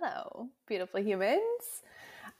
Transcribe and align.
Hello, 0.00 0.48
beautiful 0.66 1.00
humans. 1.00 1.82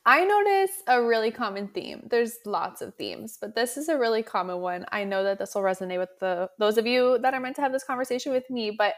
I 0.05 0.25
notice 0.25 0.83
a 0.89 1.01
really 1.01 1.31
common 1.31 1.69
theme. 1.69 2.09
There's 2.11 2.39
lots 2.45 2.83
of 2.83 2.97
themes, 2.97 3.39
but 3.41 3.55
this 3.55 3.77
is 3.77 3.89
a 3.89 3.97
really 3.97 4.25
common 4.25 4.59
one. 4.59 4.85
I 4.91 5.05
know 5.05 5.23
that 5.23 5.39
this 5.39 5.55
will 5.55 5.63
resonate 5.63 6.01
with 6.01 6.19
the 6.19 6.51
those 6.59 6.79
of 6.79 6.87
you 6.87 7.19
that 7.19 7.33
are 7.33 7.39
meant 7.39 7.55
to 7.57 7.63
have 7.63 7.71
this 7.71 7.85
conversation 7.85 8.33
with 8.33 8.51
me, 8.51 8.73
but 8.77 8.95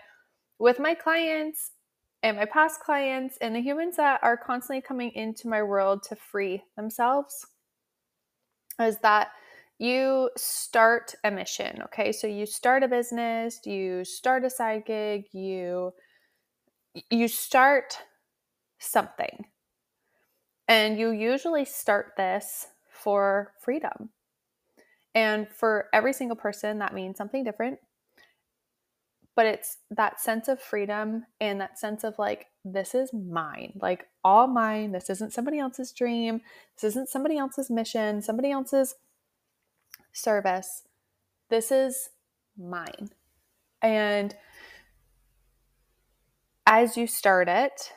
with 0.58 0.78
my 0.78 0.94
clients 0.94 1.72
and 2.22 2.38
my 2.38 2.46
past 2.46 2.80
clients 2.80 3.36
and 3.42 3.54
the 3.54 3.60
humans 3.60 3.96
that 3.98 4.20
are 4.22 4.38
constantly 4.38 4.80
coming 4.80 5.10
into 5.10 5.48
my 5.48 5.62
world 5.62 6.02
to 6.04 6.16
free 6.16 6.62
themselves 6.76 7.46
is 8.80 8.96
that 9.00 9.32
you 9.78 10.30
start 10.38 11.14
a 11.24 11.30
mission, 11.30 11.82
okay? 11.82 12.10
So 12.10 12.26
you 12.26 12.46
start 12.46 12.82
a 12.84 12.88
business, 12.88 13.60
you 13.66 14.02
start 14.06 14.44
a 14.44 14.50
side 14.50 14.86
gig, 14.86 15.24
you 15.32 15.92
you 17.10 17.28
start 17.28 17.98
something. 18.78 19.46
And 20.68 20.98
you 20.98 21.10
usually 21.10 21.64
start 21.64 22.12
this 22.16 22.66
for 22.90 23.52
freedom. 23.60 24.10
And 25.14 25.48
for 25.48 25.88
every 25.92 26.12
single 26.12 26.36
person, 26.36 26.78
that 26.80 26.94
means 26.94 27.16
something 27.16 27.44
different. 27.44 27.78
But 29.34 29.46
it's 29.46 29.78
that 29.90 30.20
sense 30.20 30.48
of 30.48 30.60
freedom 30.60 31.26
and 31.40 31.60
that 31.60 31.78
sense 31.78 32.04
of 32.04 32.18
like, 32.18 32.46
this 32.64 32.94
is 32.94 33.12
mine, 33.12 33.78
like 33.80 34.08
all 34.24 34.46
mine. 34.46 34.92
This 34.92 35.08
isn't 35.10 35.32
somebody 35.32 35.58
else's 35.58 35.92
dream. 35.92 36.40
This 36.74 36.92
isn't 36.92 37.08
somebody 37.08 37.38
else's 37.38 37.70
mission, 37.70 38.22
somebody 38.22 38.50
else's 38.50 38.94
service. 40.12 40.82
This 41.48 41.70
is 41.70 42.10
mine. 42.58 43.10
And 43.82 44.34
as 46.66 46.96
you 46.96 47.06
start 47.06 47.48
it, 47.48 47.92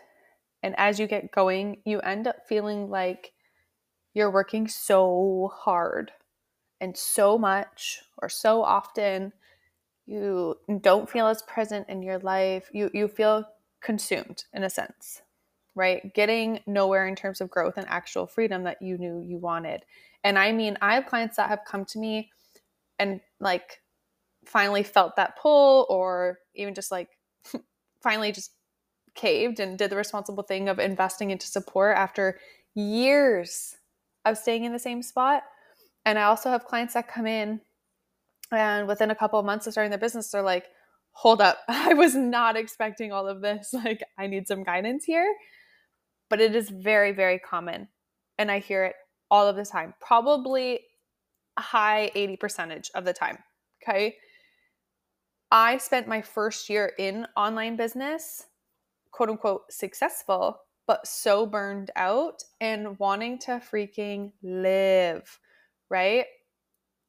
and 0.61 0.75
as 0.77 0.99
you 0.99 1.07
get 1.07 1.31
going, 1.31 1.77
you 1.85 1.99
end 2.01 2.27
up 2.27 2.47
feeling 2.47 2.89
like 2.89 3.33
you're 4.13 4.31
working 4.31 4.67
so 4.67 5.51
hard 5.55 6.11
and 6.81 6.97
so 6.97 7.37
much 7.37 8.01
or 8.21 8.29
so 8.29 8.63
often. 8.63 9.31
You 10.05 10.55
don't 10.81 11.09
feel 11.09 11.27
as 11.27 11.41
present 11.43 11.87
in 11.89 12.01
your 12.01 12.19
life. 12.19 12.69
You, 12.73 12.89
you 12.93 13.07
feel 13.07 13.45
consumed 13.81 14.43
in 14.53 14.63
a 14.63 14.69
sense, 14.69 15.21
right? 15.75 16.13
Getting 16.13 16.59
nowhere 16.65 17.07
in 17.07 17.15
terms 17.15 17.41
of 17.41 17.49
growth 17.49 17.77
and 17.77 17.87
actual 17.87 18.27
freedom 18.27 18.63
that 18.63 18.81
you 18.81 18.97
knew 18.97 19.21
you 19.21 19.37
wanted. 19.37 19.83
And 20.23 20.37
I 20.37 20.51
mean, 20.51 20.77
I 20.81 20.95
have 20.95 21.05
clients 21.05 21.37
that 21.37 21.49
have 21.49 21.63
come 21.65 21.85
to 21.85 21.99
me 21.99 22.31
and 22.97 23.21
like 23.39 23.81
finally 24.45 24.83
felt 24.83 25.15
that 25.15 25.37
pull 25.37 25.85
or 25.89 26.39
even 26.55 26.73
just 26.73 26.91
like 26.91 27.09
finally 28.01 28.31
just 28.31 28.51
caved 29.15 29.59
and 29.59 29.77
did 29.77 29.89
the 29.89 29.95
responsible 29.95 30.43
thing 30.43 30.69
of 30.69 30.79
investing 30.79 31.31
into 31.31 31.47
support 31.47 31.97
after 31.97 32.39
years 32.75 33.75
of 34.25 34.37
staying 34.37 34.63
in 34.63 34.73
the 34.73 34.79
same 34.79 35.01
spot. 35.01 35.43
And 36.05 36.17
I 36.17 36.23
also 36.23 36.49
have 36.49 36.65
clients 36.65 36.93
that 36.93 37.07
come 37.07 37.27
in 37.27 37.61
and 38.51 38.87
within 38.87 39.11
a 39.11 39.15
couple 39.15 39.39
of 39.39 39.45
months 39.45 39.67
of 39.67 39.73
starting 39.73 39.91
their 39.91 39.99
business, 39.99 40.31
they're 40.31 40.41
like, 40.41 40.65
hold 41.11 41.41
up, 41.41 41.59
I 41.67 41.93
was 41.93 42.15
not 42.15 42.57
expecting 42.57 43.11
all 43.11 43.27
of 43.27 43.41
this. 43.41 43.73
Like, 43.83 44.03
I 44.17 44.27
need 44.27 44.47
some 44.47 44.63
guidance 44.63 45.05
here. 45.05 45.33
But 46.29 46.41
it 46.41 46.55
is 46.55 46.69
very, 46.69 47.11
very 47.11 47.39
common. 47.39 47.87
And 48.37 48.51
I 48.51 48.59
hear 48.59 48.85
it 48.85 48.95
all 49.31 49.47
of 49.47 49.55
the 49.55 49.65
time, 49.65 49.93
probably 49.99 50.79
a 51.57 51.61
high 51.61 52.11
80 52.15 52.37
percentage 52.37 52.91
of 52.95 53.05
the 53.05 53.13
time. 53.13 53.37
Okay. 53.83 54.15
I 55.51 55.77
spent 55.77 56.07
my 56.07 56.21
first 56.21 56.69
year 56.69 56.93
in 56.99 57.25
online 57.35 57.75
business 57.75 58.45
quote 59.19 59.29
unquote 59.29 59.63
successful, 59.69 60.61
but 60.87 61.05
so 61.05 61.45
burned 61.45 61.91
out 61.97 62.41
and 62.61 62.97
wanting 62.99 63.37
to 63.37 63.61
freaking 63.69 64.31
live, 64.41 65.37
right? 65.89 66.23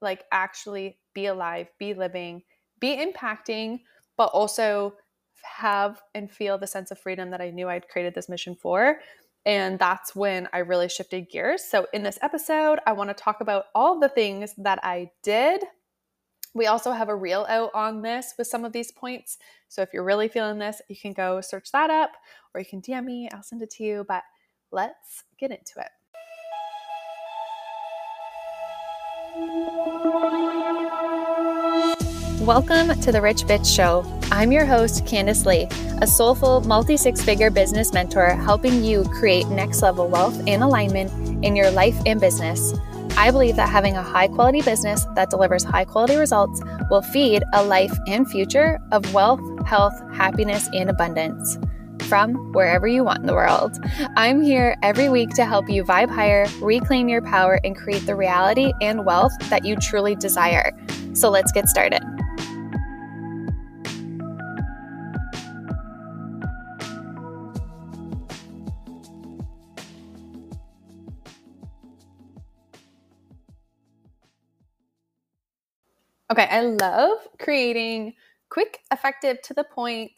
Like 0.03 0.25
actually 0.33 0.99
be 1.15 1.27
alive, 1.27 1.69
be 1.79 1.95
living, 1.95 2.43
be 2.81 2.97
impacting, 2.97 3.83
but 4.17 4.25
also 4.33 4.97
have 5.45 6.03
and 6.17 6.29
feel 6.29 6.59
the 6.59 6.67
sense 6.67 6.91
of 6.91 6.99
freedom 6.99 7.31
that 7.31 7.41
I 7.41 7.51
knew 7.51 7.69
I'd 7.69 7.89
created 7.89 8.17
this 8.17 8.29
mission 8.29 8.57
for. 8.57 8.99
And 9.47 9.79
that's 9.79 10.17
when 10.17 10.49
I 10.53 10.59
really 10.59 10.89
shifted 10.89 11.31
gears. 11.31 11.63
So, 11.63 11.87
in 11.93 12.03
this 12.03 12.19
episode, 12.23 12.81
I 12.89 12.93
want 12.93 13.11
to 13.11 13.15
talk 13.15 13.41
about 13.41 13.67
all 13.73 14.01
the 14.01 14.09
things 14.09 14.53
that 14.59 14.81
I 14.83 15.13
did 15.23 15.63
we 16.53 16.67
also 16.67 16.91
have 16.91 17.09
a 17.09 17.15
reel 17.15 17.47
out 17.49 17.71
on 17.75 18.03
this 18.03 18.35
with 18.37 18.47
some 18.47 18.65
of 18.65 18.73
these 18.73 18.91
points. 18.91 19.39
So 19.69 19.83
if 19.83 19.91
you're 19.93 20.05
really 20.05 20.29
feeling 20.29 20.59
this, 20.59 20.83
you 20.89 20.97
can 20.97 21.13
go 21.13 21.41
search 21.41 21.71
that 21.73 21.91
up 21.91 22.11
or 22.55 22.61
you 22.61 22.67
can 22.67 22.83
DM 22.83 23.05
me, 23.05 23.29
I'll 23.33 23.43
send 23.43 23.63
it 23.63 23.71
to 23.71 23.85
you. 23.85 24.05
But 24.09 24.25
let's 24.73 25.25
get 25.39 25.53
into 25.53 25.75
it. 25.79 25.91
Welcome 32.41 33.01
to 33.01 33.13
the 33.13 33.21
Rich 33.23 33.45
Bitch 33.45 33.73
Show. 33.73 34.05
I'm 34.33 34.51
your 34.51 34.65
host, 34.65 35.05
Kandice 35.05 35.47
Lea, 35.47 35.69
a 36.03 36.07
soulful 36.07 36.63
multi 36.63 36.97
six 36.97 37.23
figure 37.23 37.51
business 37.51 37.93
mentor 37.93 38.31
helping 38.31 38.83
you 38.83 39.05
create 39.05 39.47
next 39.49 39.83
level 39.83 40.09
wealth 40.09 40.43
and 40.49 40.65
alignment 40.65 41.45
in 41.45 41.55
your 41.55 41.71
life 41.71 41.97
and 42.07 42.21
business. 42.21 42.73
I 43.21 43.31
believe 43.31 43.57
that 43.57 43.69
having 43.69 43.99
a 43.99 44.03
high 44.03 44.29
quality 44.29 44.63
business 44.63 45.05
that 45.15 45.29
delivers 45.29 45.63
high 45.63 45.85
quality 45.85 46.17
results 46.17 46.63
will 46.91 47.03
feed 47.03 47.45
a 47.53 47.63
life 47.63 47.93
and 48.07 48.27
future 48.27 48.81
of 48.93 49.13
wealth, 49.13 49.43
health, 49.67 49.93
happiness, 50.15 50.71
and 50.73 50.89
abundance 50.89 51.59
from 52.09 52.35
wherever 52.55 52.87
you 52.87 53.05
want 53.05 53.19
in 53.19 53.27
the 53.27 53.35
world. 53.35 53.77
I'm 54.17 54.41
here 54.41 54.75
every 54.83 55.11
week 55.11 55.29
to 55.35 55.45
help 55.45 55.69
you 55.69 55.85
vibe 55.85 56.09
higher, 56.09 56.47
reclaim 56.63 57.11
your 57.11 57.21
power, 57.21 57.61
and 57.63 57.77
create 57.77 58.07
the 58.07 58.17
reality 58.17 58.73
and 58.81 59.05
wealth 59.05 59.33
that 59.51 59.67
you 59.67 59.77
truly 59.77 60.17
desire. 60.17 60.73
So 61.13 61.29
let's 61.29 61.53
get 61.53 61.69
started. 61.69 62.03
Okay, 76.31 76.47
I 76.49 76.61
love 76.61 77.19
creating 77.41 78.15
quick, 78.51 78.79
effective, 78.93 79.43
to 79.43 79.55
the 79.55 79.65
point, 79.65 80.13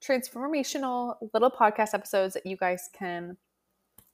transformational 0.00 1.16
little 1.34 1.50
podcast 1.50 1.94
episodes 1.94 2.34
that 2.34 2.46
you 2.46 2.56
guys 2.56 2.88
can 2.96 3.36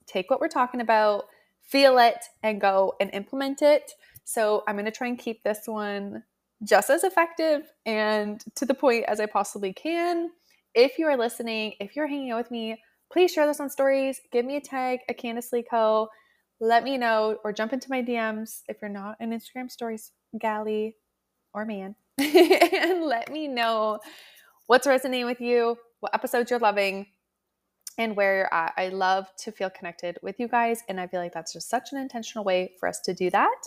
take 0.07 0.31
what 0.31 0.39
we're 0.39 0.47
talking 0.47 0.81
about, 0.81 1.25
feel 1.61 1.99
it, 1.99 2.17
and 2.41 2.59
go 2.59 2.95
and 2.99 3.11
implement 3.13 3.61
it. 3.61 3.91
So 4.23 4.63
I'm 4.67 4.73
going 4.73 4.85
to 4.85 4.91
try 4.91 5.05
and 5.05 5.19
keep 5.19 5.43
this 5.43 5.67
one 5.67 6.23
just 6.63 6.89
as 6.89 7.03
effective 7.03 7.71
and 7.85 8.43
to 8.55 8.65
the 8.65 8.73
point 8.73 9.05
as 9.07 9.19
I 9.19 9.27
possibly 9.27 9.71
can. 9.71 10.31
If 10.73 10.97
you 10.97 11.05
are 11.05 11.15
listening, 11.17 11.73
if 11.79 11.95
you're 11.95 12.07
hanging 12.07 12.31
out 12.31 12.37
with 12.37 12.49
me, 12.49 12.81
please 13.13 13.31
share 13.31 13.45
this 13.45 13.59
on 13.59 13.69
stories. 13.69 14.19
Give 14.31 14.45
me 14.45 14.55
a 14.55 14.61
tag, 14.61 15.01
a 15.09 15.13
Kandice 15.13 15.51
Lea 15.51 15.63
Co. 15.69 16.09
Let 16.59 16.83
me 16.83 16.97
know 16.97 17.37
or 17.43 17.53
jump 17.53 17.71
into 17.71 17.91
my 17.91 18.01
DMs 18.01 18.61
if 18.67 18.77
you're 18.81 18.89
not 18.89 19.17
an 19.19 19.29
Instagram 19.29 19.69
stories 19.69 20.11
galley 20.39 20.95
or 21.55 21.65
man 21.65 21.95
and 22.19 23.03
let 23.03 23.31
me 23.31 23.47
know 23.47 23.99
what's 24.67 24.85
resonating 24.85 25.25
with 25.25 25.41
you, 25.41 25.77
what 26.01 26.13
episodes 26.13 26.51
you're 26.51 26.59
loving, 26.59 27.07
and 27.97 28.15
where 28.15 28.37
you're 28.37 28.53
at. 28.53 28.73
I 28.77 28.89
love 28.89 29.27
to 29.39 29.51
feel 29.51 29.69
connected 29.69 30.17
with 30.21 30.39
you 30.39 30.47
guys, 30.47 30.83
and 30.89 30.99
I 30.99 31.07
feel 31.07 31.21
like 31.21 31.33
that's 31.33 31.53
just 31.53 31.69
such 31.69 31.91
an 31.91 31.97
intentional 31.97 32.43
way 32.43 32.73
for 32.79 32.87
us 32.87 32.99
to 33.01 33.13
do 33.13 33.29
that. 33.31 33.61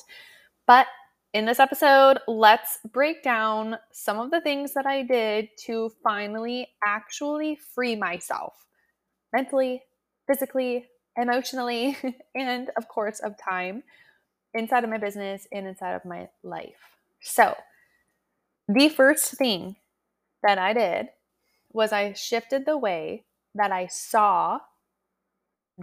But 0.66 0.86
in 1.34 1.46
this 1.46 1.60
episode, 1.60 2.18
let's 2.26 2.78
break 2.92 3.22
down 3.22 3.78
some 3.92 4.18
of 4.18 4.30
the 4.30 4.40
things 4.40 4.74
that 4.74 4.86
I 4.86 5.02
did 5.02 5.48
to 5.66 5.90
finally 6.02 6.68
actually 6.84 7.56
free 7.74 7.96
myself 7.96 8.54
mentally, 9.32 9.82
physically, 10.26 10.86
emotionally, 11.16 11.96
and 12.34 12.70
of 12.76 12.88
course, 12.88 13.20
of 13.20 13.36
time 13.38 13.82
inside 14.54 14.84
of 14.84 14.90
my 14.90 14.98
business 14.98 15.46
and 15.52 15.66
inside 15.66 15.94
of 15.94 16.04
my 16.04 16.28
life. 16.42 16.96
So, 17.20 17.54
the 18.68 18.88
first 18.90 19.32
thing 19.38 19.76
that 20.42 20.58
I 20.58 20.72
did 20.74 21.08
was 21.72 21.92
I 21.92 22.12
shifted 22.12 22.66
the 22.66 22.76
way 22.76 23.24
that 23.54 23.72
I 23.72 23.86
saw 23.86 24.60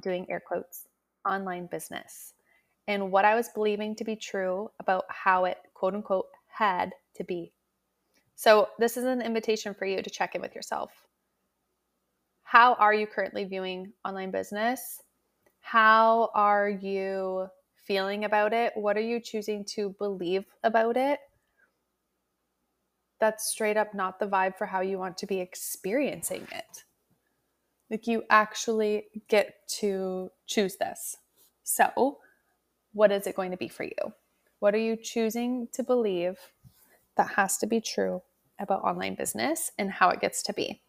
doing 0.01 0.27
air 0.29 0.41
quotes 0.45 0.87
online 1.27 1.67
business 1.67 2.33
and 2.87 3.11
what 3.11 3.25
I 3.25 3.35
was 3.35 3.49
believing 3.49 3.95
to 3.95 4.03
be 4.03 4.15
true 4.15 4.69
about 4.79 5.05
how 5.09 5.45
it 5.45 5.57
quote 5.73 5.95
unquote 5.95 6.27
had 6.47 6.91
to 7.15 7.23
be. 7.23 7.51
So, 8.35 8.69
this 8.77 8.97
is 8.97 9.05
an 9.05 9.21
invitation 9.21 9.73
for 9.73 9.85
you 9.85 10.01
to 10.01 10.09
check 10.09 10.35
in 10.35 10.41
with 10.41 10.53
yourself. 10.53 10.91
How 12.43 12.75
are 12.75 12.93
you 12.93 13.07
currently 13.07 13.45
viewing 13.45 13.93
online 14.03 14.29
business? 14.29 15.01
How 15.61 16.29
are 16.35 16.69
you 16.69 17.47
feeling 17.75 18.25
about 18.25 18.53
it? 18.53 18.73
What 18.75 18.97
are 18.97 19.01
you 19.01 19.19
choosing 19.19 19.65
to 19.75 19.95
believe 19.97 20.45
about 20.63 20.97
it? 20.97 21.19
That's 23.19 23.49
straight 23.49 23.77
up 23.77 23.93
not 23.93 24.19
the 24.19 24.27
vibe 24.27 24.57
for 24.57 24.65
how 24.65 24.81
you 24.81 24.97
want 24.97 25.17
to 25.19 25.25
be 25.25 25.39
experiencing 25.39 26.47
it. 26.51 26.83
Like 27.89 28.07
you 28.07 28.23
actually 28.29 29.05
get 29.27 29.67
to 29.79 30.31
choose 30.47 30.75
this. 30.77 31.17
So, 31.63 32.19
what 32.93 33.11
is 33.11 33.27
it 33.27 33.35
going 33.35 33.51
to 33.51 33.57
be 33.57 33.67
for 33.67 33.83
you? 33.83 34.13
What 34.59 34.73
are 34.73 34.79
you 34.79 34.95
choosing 34.95 35.67
to 35.73 35.83
believe 35.83 36.37
that 37.17 37.31
has 37.31 37.57
to 37.57 37.67
be 37.67 37.81
true 37.81 38.21
about 38.59 38.83
online 38.83 39.15
business 39.15 39.71
and 39.77 39.91
how 39.91 40.09
it 40.09 40.21
gets 40.21 40.41
to 40.43 40.53
be? 40.53 40.81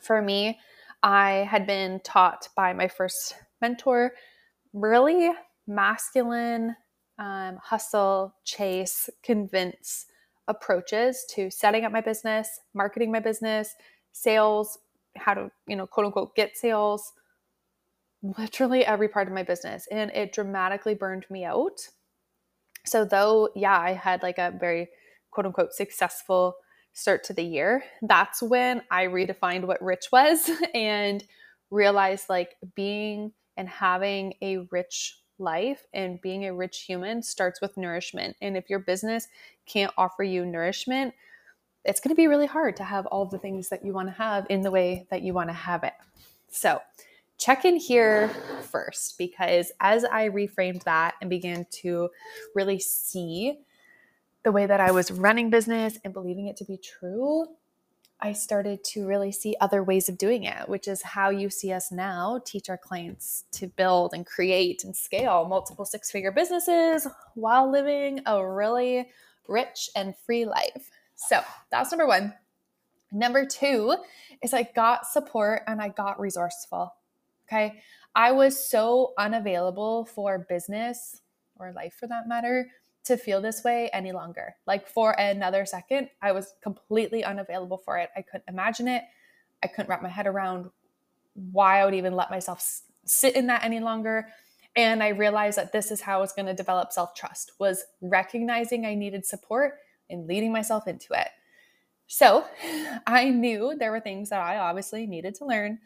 For 0.00 0.20
me, 0.20 0.58
I 1.02 1.48
had 1.50 1.66
been 1.66 2.00
taught 2.00 2.48
by 2.54 2.72
my 2.72 2.88
first 2.88 3.34
mentor 3.60 4.12
really 4.72 5.30
masculine 5.66 6.76
um, 7.18 7.58
hustle, 7.62 8.34
chase, 8.44 9.08
convince 9.22 10.06
approaches 10.48 11.24
to 11.30 11.50
setting 11.50 11.84
up 11.84 11.92
my 11.92 12.00
business, 12.00 12.60
marketing 12.74 13.12
my 13.12 13.20
business, 13.20 13.74
sales, 14.12 14.78
how 15.16 15.34
to, 15.34 15.50
you 15.66 15.76
know, 15.76 15.86
quote 15.86 16.06
unquote, 16.06 16.34
get 16.34 16.56
sales, 16.56 17.12
literally 18.38 18.84
every 18.84 19.08
part 19.08 19.28
of 19.28 19.34
my 19.34 19.42
business. 19.42 19.86
And 19.90 20.10
it 20.10 20.32
dramatically 20.32 20.94
burned 20.94 21.26
me 21.30 21.44
out. 21.44 21.80
So, 22.84 23.04
though, 23.04 23.50
yeah, 23.54 23.78
I 23.78 23.92
had 23.92 24.22
like 24.22 24.38
a 24.38 24.52
very 24.58 24.88
quote 25.30 25.46
unquote 25.46 25.72
successful 25.72 26.56
start 26.92 27.24
to 27.24 27.32
the 27.32 27.44
year, 27.44 27.82
that's 28.02 28.42
when 28.42 28.82
I 28.90 29.06
redefined 29.06 29.66
what 29.66 29.82
rich 29.82 30.06
was 30.12 30.50
and 30.74 31.24
realized 31.70 32.28
like 32.28 32.56
being 32.74 33.32
and 33.56 33.68
having 33.68 34.34
a 34.42 34.58
rich 34.70 35.18
life 35.38 35.84
and 35.92 36.20
being 36.20 36.44
a 36.46 36.54
rich 36.54 36.84
human 36.86 37.22
starts 37.22 37.60
with 37.60 37.76
nourishment. 37.76 38.36
And 38.40 38.56
if 38.56 38.68
your 38.68 38.78
business 38.78 39.26
can't 39.66 39.92
offer 39.96 40.22
you 40.22 40.44
nourishment, 40.44 41.14
it's 41.84 42.00
going 42.00 42.14
to 42.14 42.20
be 42.20 42.28
really 42.28 42.46
hard 42.46 42.76
to 42.76 42.84
have 42.84 43.06
all 43.06 43.26
the 43.26 43.38
things 43.38 43.68
that 43.70 43.84
you 43.84 43.92
want 43.92 44.08
to 44.08 44.14
have 44.14 44.46
in 44.50 44.62
the 44.62 44.70
way 44.70 45.06
that 45.10 45.22
you 45.22 45.32
want 45.32 45.48
to 45.48 45.54
have 45.54 45.84
it. 45.84 45.94
So, 46.48 46.80
check 47.38 47.64
in 47.64 47.76
here 47.76 48.28
first 48.70 49.18
because 49.18 49.72
as 49.80 50.04
I 50.04 50.28
reframed 50.28 50.84
that 50.84 51.14
and 51.20 51.28
began 51.28 51.66
to 51.82 52.08
really 52.54 52.78
see 52.78 53.58
the 54.44 54.52
way 54.52 54.66
that 54.66 54.80
I 54.80 54.92
was 54.92 55.10
running 55.10 55.50
business 55.50 55.98
and 56.04 56.12
believing 56.12 56.46
it 56.46 56.56
to 56.58 56.64
be 56.64 56.78
true, 56.78 57.46
I 58.20 58.32
started 58.32 58.84
to 58.84 59.04
really 59.04 59.32
see 59.32 59.56
other 59.60 59.82
ways 59.82 60.08
of 60.08 60.16
doing 60.16 60.44
it, 60.44 60.68
which 60.68 60.86
is 60.86 61.02
how 61.02 61.30
you 61.30 61.50
see 61.50 61.72
us 61.72 61.90
now 61.90 62.40
teach 62.44 62.70
our 62.70 62.78
clients 62.78 63.44
to 63.52 63.66
build 63.66 64.14
and 64.14 64.24
create 64.24 64.84
and 64.84 64.94
scale 64.94 65.44
multiple 65.44 65.84
six 65.84 66.12
figure 66.12 66.30
businesses 66.30 67.08
while 67.34 67.68
living 67.68 68.20
a 68.26 68.46
really 68.46 69.08
rich 69.48 69.90
and 69.94 70.16
free 70.16 70.44
life. 70.44 70.90
So 71.14 71.40
that's 71.70 71.90
number 71.90 72.06
one. 72.06 72.34
Number 73.10 73.44
two 73.44 73.96
is 74.42 74.54
I 74.54 74.68
got 74.74 75.06
support 75.06 75.62
and 75.66 75.80
I 75.80 75.88
got 75.88 76.20
resourceful. 76.20 76.94
Okay. 77.46 77.80
I 78.14 78.32
was 78.32 78.68
so 78.68 79.12
unavailable 79.18 80.04
for 80.06 80.38
business 80.48 81.20
or 81.56 81.72
life 81.72 81.94
for 81.98 82.06
that 82.08 82.28
matter 82.28 82.68
to 83.04 83.16
feel 83.16 83.40
this 83.40 83.64
way 83.64 83.90
any 83.92 84.12
longer. 84.12 84.54
Like 84.66 84.86
for 84.86 85.12
another 85.12 85.66
second, 85.66 86.08
I 86.20 86.32
was 86.32 86.54
completely 86.62 87.24
unavailable 87.24 87.78
for 87.78 87.98
it. 87.98 88.10
I 88.16 88.22
couldn't 88.22 88.44
imagine 88.48 88.88
it. 88.88 89.02
I 89.62 89.66
couldn't 89.66 89.88
wrap 89.88 90.02
my 90.02 90.08
head 90.08 90.26
around 90.26 90.70
why 91.34 91.80
I 91.80 91.84
would 91.84 91.94
even 91.94 92.14
let 92.14 92.30
myself 92.30 92.82
sit 93.04 93.34
in 93.34 93.46
that 93.48 93.64
any 93.64 93.80
longer. 93.80 94.28
And 94.74 95.02
I 95.02 95.08
realized 95.08 95.58
that 95.58 95.72
this 95.72 95.90
is 95.90 96.00
how 96.00 96.18
I 96.18 96.20
was 96.20 96.32
going 96.32 96.46
to 96.46 96.54
develop 96.54 96.92
self-trust 96.92 97.52
was 97.58 97.84
recognizing 98.00 98.86
I 98.86 98.94
needed 98.94 99.26
support 99.26 99.74
and 100.08 100.26
leading 100.26 100.52
myself 100.52 100.88
into 100.88 101.12
it. 101.12 101.28
So, 102.06 102.46
I 103.06 103.28
knew 103.28 103.74
there 103.78 103.90
were 103.90 104.00
things 104.00 104.30
that 104.30 104.40
I 104.40 104.58
obviously 104.58 105.06
needed 105.06 105.34
to 105.36 105.44
learn 105.44 105.78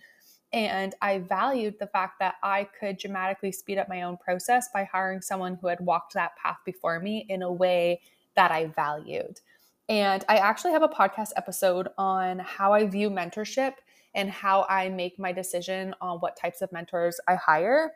and 0.52 0.94
I 1.02 1.18
valued 1.18 1.78
the 1.78 1.88
fact 1.88 2.18
that 2.20 2.36
I 2.42 2.68
could 2.78 2.98
dramatically 2.98 3.52
speed 3.52 3.78
up 3.78 3.88
my 3.88 4.02
own 4.02 4.16
process 4.16 4.68
by 4.72 4.84
hiring 4.84 5.20
someone 5.20 5.58
who 5.60 5.66
had 5.66 5.80
walked 5.80 6.14
that 6.14 6.36
path 6.36 6.58
before 6.64 7.00
me 7.00 7.26
in 7.28 7.42
a 7.42 7.52
way 7.52 8.00
that 8.36 8.50
I 8.50 8.66
valued. 8.66 9.40
And 9.88 10.24
I 10.28 10.36
actually 10.36 10.72
have 10.72 10.82
a 10.82 10.88
podcast 10.88 11.30
episode 11.36 11.88
on 11.98 12.38
how 12.38 12.72
I 12.72 12.86
view 12.86 13.10
mentorship 13.10 13.74
and 14.14 14.30
how 14.30 14.66
I 14.68 14.88
make 14.88 15.18
my 15.18 15.32
decision 15.32 15.94
on 16.00 16.18
what 16.18 16.36
types 16.36 16.62
of 16.62 16.72
mentors 16.72 17.20
I 17.28 17.34
hire. 17.34 17.92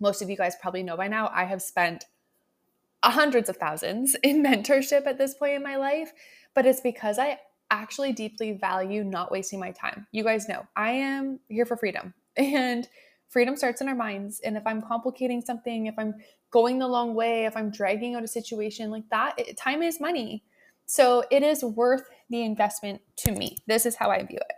Most 0.00 0.22
of 0.22 0.30
you 0.30 0.36
guys 0.36 0.56
probably 0.60 0.82
know 0.82 0.96
by 0.96 1.08
now, 1.08 1.30
I 1.32 1.44
have 1.44 1.62
spent 1.62 2.04
hundreds 3.02 3.48
of 3.48 3.56
thousands 3.56 4.16
in 4.22 4.42
mentorship 4.42 5.06
at 5.06 5.18
this 5.18 5.34
point 5.34 5.54
in 5.54 5.62
my 5.62 5.76
life, 5.76 6.12
but 6.54 6.66
it's 6.66 6.80
because 6.80 7.18
I 7.18 7.38
actually 7.70 8.12
deeply 8.12 8.52
value 8.52 9.04
not 9.04 9.30
wasting 9.30 9.60
my 9.60 9.72
time. 9.72 10.06
You 10.12 10.24
guys 10.24 10.48
know 10.48 10.66
I 10.76 10.90
am 10.90 11.40
here 11.48 11.66
for 11.66 11.76
freedom, 11.76 12.14
and 12.36 12.88
freedom 13.28 13.56
starts 13.56 13.80
in 13.80 13.88
our 13.88 13.94
minds. 13.94 14.40
And 14.40 14.56
if 14.56 14.66
I'm 14.66 14.82
complicating 14.82 15.40
something, 15.40 15.86
if 15.86 15.94
I'm 15.98 16.14
going 16.50 16.78
the 16.78 16.88
long 16.88 17.14
way, 17.14 17.44
if 17.44 17.56
I'm 17.56 17.70
dragging 17.70 18.14
out 18.14 18.22
a 18.22 18.28
situation 18.28 18.90
like 18.90 19.08
that, 19.10 19.38
it, 19.38 19.56
time 19.56 19.82
is 19.82 20.00
money. 20.00 20.42
So 20.86 21.24
it 21.30 21.42
is 21.42 21.62
worth 21.62 22.08
the 22.30 22.42
investment 22.42 23.02
to 23.16 23.32
me. 23.32 23.58
This 23.66 23.84
is 23.84 23.96
how 23.96 24.10
I 24.10 24.22
view 24.22 24.38
it. 24.38 24.57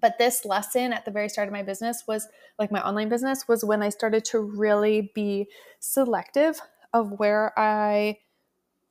But 0.00 0.18
this 0.18 0.44
lesson 0.44 0.92
at 0.92 1.04
the 1.04 1.10
very 1.10 1.28
start 1.28 1.48
of 1.48 1.52
my 1.52 1.62
business 1.62 2.04
was 2.06 2.28
like 2.58 2.70
my 2.70 2.86
online 2.86 3.08
business 3.08 3.48
was 3.48 3.64
when 3.64 3.82
I 3.82 3.88
started 3.88 4.24
to 4.26 4.40
really 4.40 5.10
be 5.14 5.48
selective 5.80 6.60
of 6.92 7.12
where 7.18 7.52
I 7.58 8.18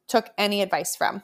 took 0.07 0.29
any 0.37 0.61
advice 0.61 0.95
from. 0.95 1.23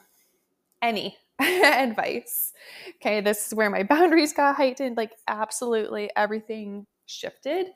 Any 0.80 1.16
advice. 1.40 2.52
Okay, 2.96 3.20
this 3.20 3.46
is 3.46 3.54
where 3.54 3.70
my 3.70 3.82
boundaries 3.94 4.32
got 4.32 4.56
heightened. 4.56 4.96
Like, 4.96 5.12
absolutely 5.28 6.10
everything 6.16 6.86
shifted 7.06 7.66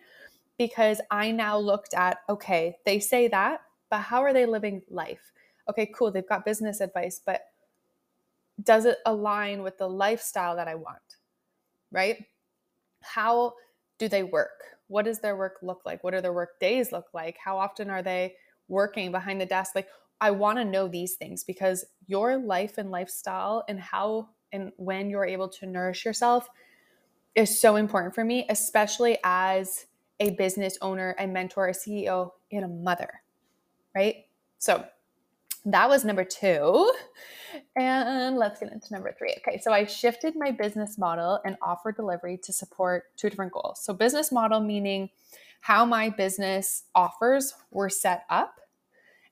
because 0.58 1.00
I 1.10 1.30
now 1.32 1.58
looked 1.58 1.94
at 1.94 2.18
okay, 2.28 2.76
they 2.86 2.98
say 2.98 3.28
that, 3.28 3.60
but 3.90 3.98
how 3.98 4.22
are 4.22 4.32
they 4.32 4.46
living 4.46 4.82
life? 4.88 5.32
Okay, 5.68 5.90
cool, 5.94 6.10
they've 6.10 6.28
got 6.28 6.44
business 6.44 6.80
advice, 6.80 7.20
but 7.24 7.42
does 8.62 8.86
it 8.86 8.98
align 9.04 9.62
with 9.62 9.76
the 9.78 9.88
lifestyle 9.88 10.56
that 10.56 10.68
I 10.68 10.74
want? 10.74 11.15
Right? 11.90 12.24
How 13.02 13.54
do 13.98 14.08
they 14.08 14.22
work? 14.22 14.62
What 14.88 15.04
does 15.04 15.20
their 15.20 15.36
work 15.36 15.58
look 15.62 15.82
like? 15.84 16.04
What 16.04 16.14
do 16.14 16.20
their 16.20 16.32
work 16.32 16.60
days 16.60 16.92
look 16.92 17.06
like? 17.12 17.36
How 17.42 17.58
often 17.58 17.90
are 17.90 18.02
they 18.02 18.34
working 18.68 19.10
behind 19.10 19.40
the 19.40 19.46
desk? 19.46 19.72
Like, 19.74 19.88
I 20.20 20.30
want 20.30 20.58
to 20.58 20.64
know 20.64 20.88
these 20.88 21.14
things 21.14 21.44
because 21.44 21.84
your 22.06 22.36
life 22.36 22.78
and 22.78 22.90
lifestyle 22.90 23.64
and 23.68 23.80
how 23.80 24.30
and 24.52 24.72
when 24.76 25.10
you're 25.10 25.26
able 25.26 25.48
to 25.48 25.66
nourish 25.66 26.04
yourself 26.04 26.48
is 27.34 27.60
so 27.60 27.76
important 27.76 28.14
for 28.14 28.24
me, 28.24 28.46
especially 28.48 29.18
as 29.24 29.86
a 30.20 30.30
business 30.30 30.78
owner, 30.80 31.14
a 31.18 31.26
mentor, 31.26 31.68
a 31.68 31.72
CEO, 31.72 32.30
and 32.50 32.64
a 32.64 32.68
mother, 32.68 33.22
right? 33.94 34.24
So 34.58 34.86
that 35.66 35.88
was 35.88 36.04
number 36.04 36.24
two. 36.24 36.92
And 37.74 38.36
let's 38.36 38.60
get 38.60 38.72
into 38.72 38.92
number 38.92 39.14
three. 39.18 39.34
Okay, 39.38 39.58
so 39.58 39.72
I 39.72 39.84
shifted 39.84 40.34
my 40.36 40.50
business 40.50 40.96
model 40.98 41.40
and 41.44 41.56
offer 41.62 41.90
delivery 41.90 42.38
to 42.44 42.52
support 42.52 43.04
two 43.16 43.28
different 43.30 43.52
goals. 43.52 43.80
So, 43.82 43.92
business 43.92 44.30
model 44.30 44.60
meaning 44.60 45.10
how 45.60 45.84
my 45.84 46.08
business 46.08 46.84
offers 46.94 47.54
were 47.70 47.88
set 47.88 48.24
up 48.30 48.60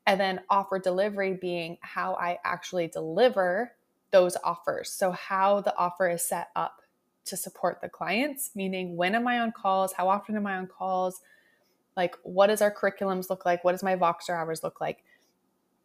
and 0.06 0.20
then 0.20 0.40
offer 0.50 0.78
delivery 0.78 1.34
being 1.34 1.78
how 1.80 2.14
I 2.14 2.38
actually 2.44 2.88
deliver 2.88 3.72
those 4.10 4.36
offers. 4.42 4.90
So, 4.90 5.12
how 5.12 5.60
the 5.60 5.76
offer 5.76 6.08
is 6.08 6.26
set 6.26 6.48
up 6.56 6.80
to 7.26 7.36
support 7.36 7.80
the 7.80 7.88
clients, 7.88 8.50
meaning 8.54 8.96
when 8.96 9.14
am 9.14 9.28
I 9.28 9.38
on 9.38 9.52
calls? 9.52 9.92
How 9.92 10.08
often 10.08 10.36
am 10.36 10.46
I 10.46 10.56
on 10.56 10.66
calls? 10.66 11.20
Like, 11.96 12.16
what 12.22 12.48
does 12.48 12.60
our 12.60 12.74
curriculums 12.74 13.30
look 13.30 13.46
like? 13.46 13.64
What 13.64 13.72
does 13.72 13.82
my 13.82 13.96
Voxer 13.96 14.30
hours 14.30 14.62
look 14.62 14.80
like? 14.80 15.04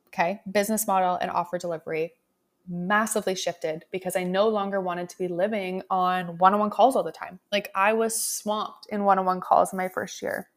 Okay, 0.09 0.41
business 0.51 0.87
model 0.87 1.15
and 1.21 1.31
offer 1.31 1.57
delivery 1.57 2.13
massively 2.69 3.35
shifted 3.35 3.83
because 3.91 4.15
I 4.15 4.23
no 4.23 4.47
longer 4.47 4.79
wanted 4.79 5.09
to 5.09 5.17
be 5.17 5.27
living 5.27 5.81
on 5.89 6.37
one 6.37 6.53
on 6.53 6.59
one 6.59 6.69
calls 6.69 6.95
all 6.95 7.03
the 7.03 7.11
time. 7.11 7.39
Like, 7.51 7.71
I 7.73 7.93
was 7.93 8.19
swamped 8.23 8.87
in 8.89 9.03
one 9.03 9.17
on 9.17 9.25
one 9.25 9.41
calls 9.41 9.73
in 9.73 9.77
my 9.77 9.89
first 9.89 10.21
year. 10.21 10.49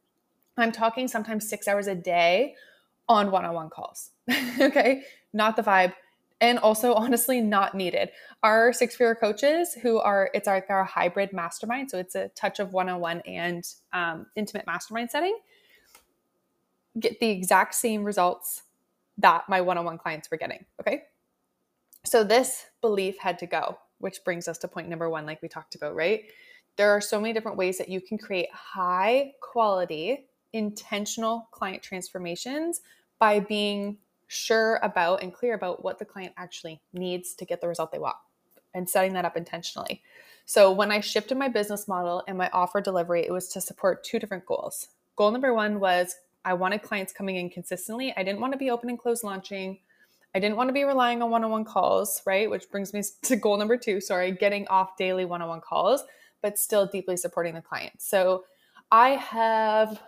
I'm 0.59 0.73
talking 0.73 1.09
sometimes 1.09 1.49
six 1.49 1.67
hours 1.67 1.87
a 1.87 1.95
day 1.95 2.55
on 3.09 3.31
one 3.31 3.45
on 3.45 3.55
one 3.55 3.71
calls. 3.71 4.11
okay. 4.61 5.03
Not 5.33 5.57
the 5.57 5.63
vibe. 5.63 5.95
And 6.41 6.59
also, 6.59 6.93
honestly, 6.95 7.41
not 7.41 7.75
needed. 7.75 8.11
Our 8.43 8.73
six 8.73 8.95
figure 8.95 9.15
coaches, 9.15 9.75
who 9.75 9.99
are, 9.99 10.29
it's 10.35 10.47
like 10.47 10.69
our, 10.69 10.85
hybrid 10.85 11.33
mastermind. 11.33 11.91
So 11.91 11.99
it's 11.99 12.15
a 12.15 12.29
touch 12.29 12.59
of 12.59 12.73
one 12.73 12.89
on 12.89 13.01
one 13.01 13.21
and 13.21 13.65
um, 13.93 14.27
intimate 14.37 14.67
mastermind 14.67 15.11
setting, 15.11 15.39
get 16.99 17.21
the 17.21 17.31
exact 17.31 17.75
same 17.75 18.05
results 18.05 18.63
that 19.19 19.49
my 19.49 19.61
one 19.61 19.79
on 19.79 19.85
one 19.85 19.99
clients 19.99 20.31
were 20.31 20.37
getting. 20.37 20.65
Okay. 20.81 21.05
So 22.05 22.25
this 22.25 22.67
belief 22.81 23.19
had 23.19 23.39
to 23.41 23.47
go, 23.47 23.79
which 23.99 24.25
brings 24.25 24.49
us 24.49 24.59
to 24.59 24.69
point 24.69 24.89
number 24.89 25.09
one, 25.09 25.27
like 25.27 25.41
we 25.43 25.49
talked 25.49 25.75
about, 25.75 25.95
right? 25.95 26.25
There 26.77 26.91
are 26.91 27.01
so 27.01 27.21
many 27.21 27.33
different 27.33 27.59
ways 27.59 27.79
that 27.79 27.89
you 27.89 28.01
can 28.01 28.19
create 28.19 28.49
high 28.53 29.33
quality, 29.41 30.27
intentional 30.53 31.49
client 31.53 31.83
transformations 31.83 32.81
by 33.19 33.41
being 33.41 33.99
sure 34.27 34.81
about 34.83 35.23
and 35.23 35.33
clear 35.33 35.55
about 35.55 35.85
what 35.85 35.99
the 35.99 36.05
client 36.05 36.33
actually 36.37 36.81
needs 36.93 37.35
to 37.35 37.45
get 37.45 37.61
the 37.61 37.69
result 37.69 37.93
they 37.93 37.99
want 37.99 38.17
and 38.75 38.89
setting 38.89 39.13
that 39.13 39.27
up 39.27 39.37
intentionally. 39.37 40.03
So 40.45 40.73
when 40.73 40.91
I 40.91 41.01
shifted 41.01 41.37
my 41.37 41.49
business 41.49 41.87
model 41.87 42.25
and 42.27 42.37
my 42.37 42.51
offer 42.53 42.81
delivery, 42.81 43.25
it 43.25 43.33
was 43.33 43.49
to 43.51 43.61
support 43.61 44.03
two 44.03 44.19
different 44.19 44.47
goals. 44.47 44.89
Goal 45.17 45.31
number 45.31 45.55
one 45.55 45.79
was 45.79 46.17
I 46.45 46.55
wanted 46.55 46.83
clients 46.83 47.13
coming 47.13 47.37
in 47.37 47.51
consistently. 47.51 48.13
I 48.17 48.23
didn't 48.23 48.41
want 48.41 48.53
to 48.53 48.59
be 48.59 48.71
open 48.71 48.89
and 48.89 48.99
close 48.99 49.23
launching. 49.23 49.79
I 50.35 50.41
didn't 50.41 50.57
want 50.57 50.69
to 50.69 50.73
be 50.73 50.85
relying 50.85 51.23
on 51.23 51.31
one 51.31 51.45
on 51.45 51.51
one 51.51 51.65
calls, 51.65 52.23
right? 52.27 52.51
Which 52.51 52.71
brings 52.71 52.93
me 52.93 53.03
to 53.23 53.37
goal 53.37 53.57
number 53.57 53.77
two 53.77 54.01
sorry, 54.01 54.33
getting 54.33 54.67
off 54.69 54.97
daily 54.97 55.25
one 55.25 55.43
on 55.43 55.49
one 55.49 55.61
calls, 55.61 56.03
but 56.41 56.59
still 56.59 56.87
deeply 56.87 57.17
supporting 57.17 57.55
the 57.55 57.63
client. 57.63 57.95
So 57.99 58.45
I 58.91 59.11
have 59.11 60.01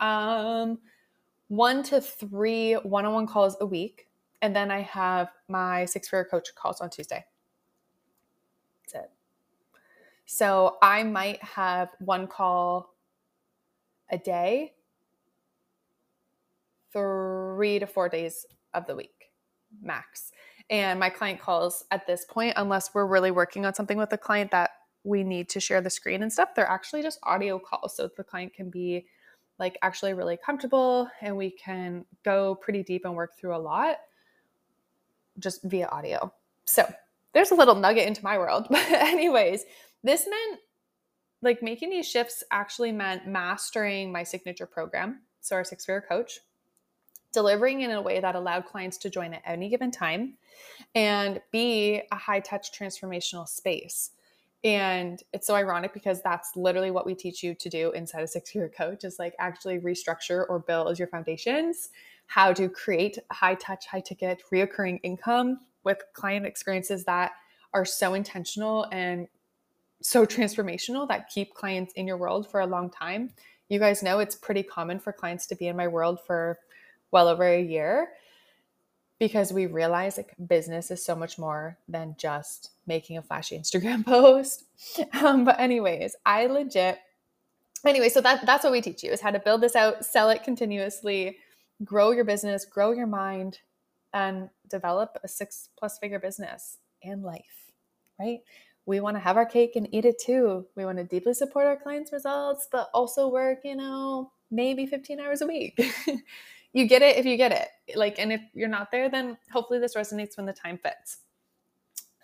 um, 0.00 0.78
one 1.48 1.82
to 1.84 2.00
three 2.00 2.74
one 2.74 3.04
on 3.04 3.12
one 3.12 3.26
calls 3.26 3.56
a 3.60 3.66
week. 3.66 4.06
And 4.42 4.56
then 4.56 4.70
I 4.70 4.80
have 4.80 5.28
my 5.48 5.84
six 5.84 6.08
figure 6.08 6.24
coach 6.24 6.48
calls 6.54 6.80
on 6.80 6.88
Tuesday. 6.88 7.24
That's 8.92 9.04
it. 9.04 9.10
So 10.24 10.78
I 10.80 11.02
might 11.02 11.42
have 11.42 11.90
one 11.98 12.26
call 12.26 12.94
a 14.10 14.16
day, 14.16 14.72
three 16.92 17.78
to 17.78 17.86
four 17.86 18.08
days 18.08 18.46
of 18.74 18.86
the 18.86 18.94
week 18.94 19.30
max. 19.82 20.32
And 20.68 21.00
my 21.00 21.10
client 21.10 21.40
calls 21.40 21.84
at 21.90 22.06
this 22.06 22.24
point, 22.24 22.54
unless 22.56 22.94
we're 22.94 23.06
really 23.06 23.30
working 23.30 23.66
on 23.66 23.74
something 23.74 23.98
with 23.98 24.10
the 24.10 24.18
client 24.18 24.50
that 24.52 24.70
we 25.02 25.24
need 25.24 25.48
to 25.50 25.60
share 25.60 25.80
the 25.80 25.90
screen 25.90 26.22
and 26.22 26.32
stuff, 26.32 26.54
they're 26.54 26.68
actually 26.68 27.02
just 27.02 27.18
audio 27.22 27.58
calls. 27.58 27.96
So 27.96 28.08
the 28.16 28.24
client 28.24 28.54
can 28.54 28.70
be 28.70 29.06
like 29.58 29.76
actually 29.82 30.14
really 30.14 30.38
comfortable 30.44 31.08
and 31.20 31.36
we 31.36 31.50
can 31.50 32.04
go 32.24 32.54
pretty 32.54 32.82
deep 32.82 33.04
and 33.04 33.14
work 33.14 33.36
through 33.38 33.56
a 33.56 33.58
lot 33.58 33.96
just 35.38 35.62
via 35.64 35.86
audio. 35.88 36.32
So 36.64 36.90
there's 37.32 37.50
a 37.50 37.54
little 37.54 37.74
nugget 37.74 38.06
into 38.06 38.24
my 38.24 38.38
world. 38.38 38.66
But, 38.70 38.90
anyways, 38.90 39.64
this 40.02 40.26
meant 40.28 40.60
like 41.42 41.62
making 41.62 41.90
these 41.90 42.08
shifts 42.08 42.44
actually 42.50 42.92
meant 42.92 43.26
mastering 43.26 44.12
my 44.12 44.22
signature 44.22 44.66
program. 44.66 45.20
So, 45.40 45.56
our 45.56 45.64
six 45.64 45.84
figure 45.86 46.04
coach, 46.06 46.40
delivering 47.32 47.82
in 47.82 47.90
a 47.90 48.02
way 48.02 48.20
that 48.20 48.34
allowed 48.34 48.66
clients 48.66 48.96
to 48.98 49.10
join 49.10 49.34
at 49.34 49.42
any 49.44 49.68
given 49.68 49.90
time 49.90 50.34
and 50.94 51.40
be 51.52 52.02
a 52.10 52.16
high 52.16 52.40
touch 52.40 52.72
transformational 52.72 53.48
space. 53.48 54.10
And 54.62 55.22
it's 55.32 55.46
so 55.46 55.54
ironic 55.54 55.94
because 55.94 56.20
that's 56.20 56.54
literally 56.54 56.90
what 56.90 57.06
we 57.06 57.14
teach 57.14 57.42
you 57.42 57.54
to 57.54 57.68
do 57.70 57.92
inside 57.92 58.22
a 58.22 58.26
six 58.26 58.54
year 58.54 58.68
coach 58.68 59.04
is 59.04 59.18
like 59.18 59.34
actually 59.38 59.78
restructure 59.78 60.44
or 60.48 60.58
build 60.58 60.98
your 60.98 61.08
foundations, 61.08 61.90
how 62.26 62.52
to 62.52 62.68
create 62.68 63.18
high 63.30 63.54
touch, 63.54 63.86
high 63.86 64.00
ticket, 64.00 64.42
reoccurring 64.52 65.00
income 65.02 65.60
with 65.84 66.02
client 66.12 66.44
experiences 66.44 67.04
that 67.04 67.32
are 67.72 67.84
so 67.84 68.14
intentional 68.14 68.86
and 68.92 69.28
so 70.02 70.26
transformational 70.26 71.08
that 71.08 71.28
keep 71.30 71.54
clients 71.54 71.92
in 71.94 72.06
your 72.06 72.16
world 72.16 72.50
for 72.50 72.60
a 72.60 72.66
long 72.66 72.90
time. 72.90 73.30
You 73.68 73.78
guys 73.78 74.02
know 74.02 74.18
it's 74.18 74.34
pretty 74.34 74.62
common 74.62 74.98
for 74.98 75.12
clients 75.12 75.46
to 75.46 75.56
be 75.56 75.68
in 75.68 75.76
my 75.76 75.88
world 75.88 76.18
for 76.26 76.58
well 77.10 77.28
over 77.28 77.44
a 77.44 77.62
year 77.62 78.08
because 79.18 79.52
we 79.52 79.66
realize 79.66 80.16
like 80.16 80.34
business 80.46 80.90
is 80.90 81.04
so 81.04 81.14
much 81.14 81.38
more 81.38 81.76
than 81.88 82.14
just 82.18 82.70
making 82.86 83.18
a 83.18 83.22
flashy 83.22 83.58
Instagram 83.58 84.04
post. 84.04 84.64
Um, 85.20 85.44
but 85.44 85.60
anyways, 85.60 86.16
I 86.24 86.46
legit 86.46 86.98
anyway, 87.86 88.08
so 88.08 88.20
that 88.20 88.44
that's 88.46 88.64
what 88.64 88.72
we 88.72 88.80
teach 88.80 89.02
you 89.02 89.10
is 89.10 89.20
how 89.20 89.30
to 89.30 89.38
build 89.38 89.60
this 89.60 89.76
out, 89.76 90.04
sell 90.04 90.30
it 90.30 90.42
continuously, 90.42 91.38
grow 91.84 92.10
your 92.10 92.24
business, 92.24 92.64
grow 92.64 92.92
your 92.92 93.06
mind, 93.06 93.58
and 94.12 94.48
develop 94.68 95.18
a 95.22 95.28
six 95.28 95.68
plus 95.78 95.98
figure 95.98 96.18
business 96.18 96.78
and 97.02 97.22
life, 97.22 97.72
right? 98.18 98.40
We 98.86 99.00
want 99.00 99.16
to 99.16 99.20
have 99.20 99.36
our 99.36 99.46
cake 99.46 99.76
and 99.76 99.88
eat 99.94 100.04
it 100.04 100.18
too. 100.18 100.66
We 100.76 100.84
want 100.84 100.98
to 100.98 101.04
deeply 101.04 101.34
support 101.34 101.66
our 101.66 101.76
clients' 101.76 102.12
results, 102.12 102.68
but 102.72 102.88
also 102.92 103.28
work, 103.28 103.58
you 103.64 103.76
know, 103.76 104.32
maybe 104.50 104.86
15 104.86 105.20
hours 105.20 105.42
a 105.42 105.46
week. 105.46 105.80
you 106.72 106.86
get 106.86 107.02
it 107.02 107.16
if 107.16 107.26
you 107.26 107.36
get 107.36 107.52
it. 107.52 107.96
Like, 107.96 108.18
and 108.18 108.32
if 108.32 108.40
you're 108.54 108.68
not 108.68 108.90
there, 108.90 109.08
then 109.08 109.36
hopefully 109.52 109.80
this 109.80 109.94
resonates 109.94 110.36
when 110.36 110.46
the 110.46 110.52
time 110.52 110.78
fits. 110.78 111.18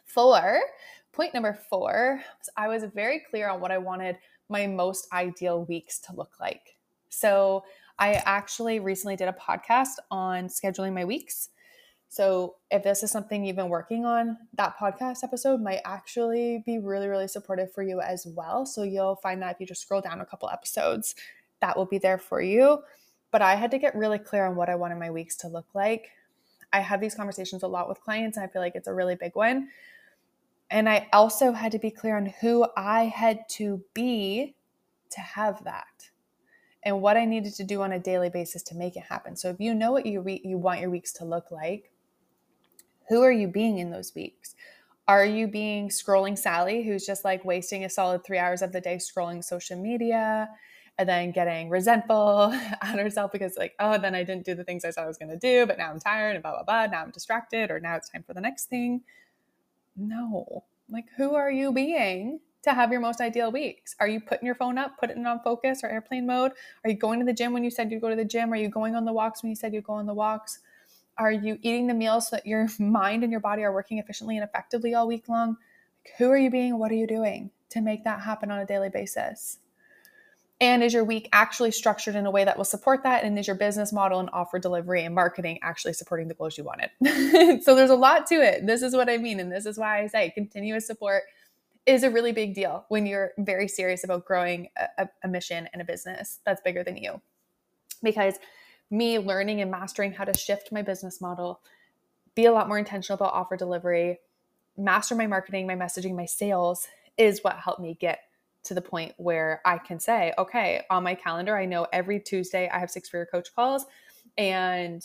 Four, 0.05 0.61
point 1.12 1.35
number 1.35 1.59
four, 1.69 2.23
I 2.57 2.69
was 2.69 2.85
very 2.85 3.23
clear 3.29 3.49
on 3.49 3.61
what 3.61 3.73
I 3.73 3.79
wanted 3.79 4.17
my 4.49 4.67
most 4.67 5.09
ideal 5.12 5.65
weeks 5.65 5.99
to 6.00 6.15
look 6.15 6.35
like. 6.41 6.76
So 7.09 7.65
I 7.99 8.15
actually 8.25 8.79
recently 8.79 9.17
did 9.17 9.29
a 9.29 9.33
podcast 9.33 9.97
on 10.11 10.49
scheduling 10.49 10.93
my 10.93 11.05
weeks. 11.05 11.49
So 12.09 12.57
if 12.71 12.85
this 12.85 13.03
is 13.03 13.11
something 13.11 13.45
you've 13.45 13.57
been 13.57 13.69
working 13.69 14.05
on, 14.05 14.38
that 14.55 14.76
podcast 14.79 15.25
episode 15.25 15.61
might 15.61 15.81
actually 15.85 16.62
be 16.65 16.79
really, 16.79 17.09
really 17.09 17.26
supportive 17.26 17.73
for 17.73 17.83
you 17.83 18.00
as 18.00 18.26
well. 18.26 18.65
So 18.65 18.85
you'll 18.85 19.17
find 19.17 19.43
that 19.43 19.55
if 19.55 19.61
you 19.61 19.67
just 19.67 19.83
scroll 19.83 20.00
down 20.00 20.21
a 20.21 20.26
couple 20.26 20.49
episodes, 20.49 21.17
that 21.61 21.76
will 21.76 21.87
be 21.87 21.99
there 21.99 22.19
for 22.19 22.41
you 22.41 22.83
but 23.30 23.42
I 23.42 23.54
had 23.54 23.71
to 23.73 23.78
get 23.78 23.95
really 23.95 24.18
clear 24.18 24.47
on 24.47 24.56
what 24.56 24.68
I 24.68 24.75
wanted 24.75 24.99
my 24.99 25.11
weeks 25.11 25.37
to 25.37 25.49
look 25.49 25.66
like. 25.75 26.11
I 26.73 26.80
have 26.80 27.00
these 27.00 27.14
conversations 27.14 27.62
a 27.62 27.68
lot 27.68 27.88
with 27.88 28.00
clients, 28.00 28.37
and 28.37 28.45
I 28.45 28.49
feel 28.49 28.62
like 28.62 28.75
it's 28.75 28.88
a 28.88 28.95
really 28.95 29.14
big 29.14 29.35
one. 29.35 29.68
And 30.71 30.88
I 30.88 31.09
also 31.12 31.52
had 31.52 31.73
to 31.73 31.78
be 31.78 31.90
clear 31.90 32.16
on 32.16 32.26
who 32.40 32.66
I 32.76 33.04
had 33.04 33.49
to 33.50 33.83
be 33.95 34.56
to 35.11 35.21
have 35.21 35.62
that 35.64 36.11
and 36.83 37.00
what 37.00 37.16
I 37.16 37.25
needed 37.25 37.54
to 37.54 37.64
do 37.64 37.83
on 37.83 37.92
a 37.92 37.99
daily 37.99 38.30
basis 38.30 38.62
to 38.64 38.76
make 38.76 38.97
it 38.97 39.02
happen. 39.02 39.37
So 39.37 39.49
if 39.49 39.61
you 39.61 39.75
know 39.75 39.92
what 39.92 40.06
you 40.06 40.21
re- 40.21 40.40
you 40.45 40.59
want 40.59 40.80
your 40.80 40.90
weeks 40.90 41.12
to 41.14 41.25
look 41.25 41.50
like, 41.50 41.90
who 43.09 43.23
are 43.23 43.33
you 43.33 43.49
being 43.49 43.78
in 43.78 43.90
those 43.90 44.14
weeks? 44.14 44.54
Are 45.09 45.25
you 45.25 45.47
being 45.47 45.88
scrolling 45.88 46.37
Sally, 46.37 46.83
who's 46.83 47.06
just 47.06 47.25
like 47.25 47.45
wasting 47.45 47.85
a 47.85 47.90
solid 47.90 48.25
three 48.25 48.38
hours 48.38 48.62
of 48.62 48.73
the 48.73 48.80
day 48.80 48.97
scrolling 48.97 49.42
social 49.42 49.80
media? 49.80 50.49
And 50.99 51.09
then 51.09 51.31
getting 51.31 51.69
resentful 51.69 52.53
at 52.83 52.99
herself 52.99 53.33
because 53.33 53.57
like 53.57 53.75
oh 53.79 53.99
then 53.99 54.15
i 54.15 54.23
didn't 54.23 54.45
do 54.45 54.55
the 54.55 54.65
things 54.65 54.85
i 54.85 54.91
said 54.91 55.05
i 55.05 55.07
was 55.07 55.19
going 55.19 55.29
to 55.29 55.37
do 55.37 55.67
but 55.67 55.79
now 55.79 55.91
i'm 55.91 56.00
tired 56.00 56.35
and 56.35 56.43
blah 56.43 56.53
blah 56.53 56.62
blah. 56.62 56.87
Now 56.87 57.03
i'm 57.03 57.11
distracted 57.11 57.71
or 57.71 57.81
now 57.81 57.97
it's 57.97 58.09
time 58.09 58.23
for 58.26 58.35
the 58.35 58.41
next 58.41 58.67
thing. 58.67 59.03
No. 59.97 60.65
Like 60.88 61.07
who 61.17 61.35
are 61.35 61.50
you 61.50 61.73
being 61.73 62.41
to 62.62 62.73
have 62.73 62.91
your 62.91 63.00
most 63.00 63.21
ideal 63.21 63.53
weeks? 63.53 63.95
Are 64.00 64.09
you 64.09 64.21
putting 64.21 64.47
your 64.47 64.55
phone 64.55 64.79
up 64.79 64.99
putting 64.99 65.19
it 65.19 65.26
on 65.26 65.41
focus 65.41 65.81
or 65.83 65.88
airplane 65.88 66.26
mode? 66.26 66.53
Are 66.85 66.91
you 66.91 66.97
going 66.97 67.19
to 67.21 67.26
the 67.26 67.33
gym 67.33 67.53
when 67.53 67.65
you 67.65 67.71
said 67.71 67.91
you'd 67.91 68.00
go 68.00 68.11
to 68.11 68.17
the 68.17 68.25
gym? 68.25 68.53
Are 68.53 68.57
you 68.57 68.69
going 68.69 68.95
on 68.95 69.05
the 69.05 69.12
walks 69.12 69.43
when 69.43 69.50
you 69.50 69.57
said 69.57 69.73
you'd 69.75 69.85
go 69.85 69.95
on 69.95 70.07
the 70.07 70.15
walks? 70.15 70.61
Are 71.19 71.33
you 71.33 71.59
eating 71.62 71.87
the 71.87 71.95
meals 71.95 72.29
so 72.29 72.37
that 72.37 72.47
your 72.47 72.69
mind 72.79 73.23
and 73.23 73.31
your 73.31 73.41
body 73.41 73.62
are 73.62 73.73
working 73.73 73.99
efficiently 73.99 74.37
and 74.37 74.45
effectively 74.45 74.95
all 74.95 75.07
week 75.07 75.29
long? 75.29 75.57
Like, 76.05 76.15
who 76.19 76.31
are 76.31 76.37
you 76.37 76.50
being? 76.50 76.79
What 76.79 76.91
are 76.91 76.97
you 76.97 77.07
doing 77.07 77.50
to 77.71 77.81
make 77.81 78.05
that 78.05 78.21
happen 78.21 78.50
on 78.50 78.59
a 78.59 78.67
daily 78.67 78.91
basis 78.91 79.59
and 80.60 80.82
is 80.82 80.94
your 80.94 81.04
week 81.04 81.28
actually 81.32 81.70
structured 81.70 82.14
in 82.14 82.25
a 82.25 82.30
way 82.30 82.44
that 82.44 82.56
will 82.56 82.64
support 82.64 83.02
that? 83.02 83.25
And 83.25 83.38
is 83.38 83.46
your 83.46 83.56
business 83.56 83.92
model 83.92 84.20
and 84.20 84.30
offer 84.32 84.58
delivery 84.58 85.04
and 85.04 85.14
marketing 85.14 85.58
actually 85.62 85.92
supporting 85.92 86.28
the 86.28 86.34
goals 86.34 86.56
you 86.56 86.64
wanted? 86.64 87.62
so 87.62 87.75
there's 87.75 87.90
a 87.90 87.94
lot 87.94 88.26
to 88.28 88.36
it. 88.36 88.66
This 88.66 88.80
is 88.80 88.94
what 88.94 89.10
I 89.10 89.18
mean. 89.18 89.38
And 89.38 89.52
this 89.52 89.66
is 89.66 89.76
why 89.76 90.00
I 90.02 90.06
say 90.06 90.30
continuous 90.30 90.86
support 90.86 91.25
is 91.84 92.02
a 92.02 92.10
really 92.10 92.32
big 92.32 92.54
deal 92.54 92.86
when 92.88 93.04
you're 93.04 93.32
very 93.38 93.68
serious 93.68 94.02
about 94.02 94.25
growing 94.25 94.68
a, 94.98 95.08
a 95.22 95.28
mission 95.28 95.68
and 95.72 95.82
a 95.82 95.84
business 95.84 96.40
that's 96.46 96.62
bigger 96.62 96.82
than 96.82 96.96
you. 96.96 97.20
Because 98.02 98.38
me 98.90 99.18
learning 99.18 99.60
and 99.60 99.70
mastering 99.70 100.12
how 100.12 100.25
to 100.25 100.36
shift 100.36 100.72
my 100.72 100.80
business 100.80 101.20
model, 101.20 101.60
be 102.34 102.46
a 102.46 102.52
lot 102.52 102.66
more 102.66 102.78
intentional 102.78 103.16
about 103.16 103.34
offer 103.34 103.56
delivery, 103.56 104.20
master 104.76 105.14
my 105.14 105.26
marketing, 105.26 105.66
my 105.66 105.76
messaging, 105.76 106.16
my 106.16 106.26
sales 106.26 106.88
is 107.18 107.40
what 107.42 107.56
helped 107.56 107.80
me 107.80 107.96
get 108.00 108.20
to 108.66 108.75
the 108.75 108.80
point 108.80 109.14
where 109.16 109.61
I 109.64 109.78
can 109.78 109.99
say, 109.99 110.32
okay, 110.38 110.85
on 110.90 111.02
my 111.02 111.14
calendar, 111.14 111.56
I 111.56 111.64
know 111.64 111.87
every 111.92 112.20
Tuesday 112.20 112.68
I 112.73 112.78
have 112.78 112.90
six 112.90 113.08
figure 113.08 113.26
coach 113.26 113.54
calls. 113.54 113.87
And, 114.37 115.02